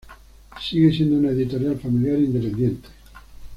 Sigue 0.59 0.91
siendo 0.91 1.19
una 1.19 1.29
editorial 1.29 1.79
familiar 1.79 2.17
independiente. 2.17 2.89